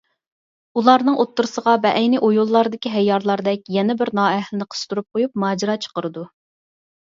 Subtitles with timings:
[0.81, 6.29] ئۇلارنىڭ ئوتتۇرىسىغا بەئەينى ئويۇنلاردىكى ھەييارلاردەك يەنە بىر نائەھلىنى قىستۇرۇپ قويۇپ ماجىرا چىقىرىدۇ.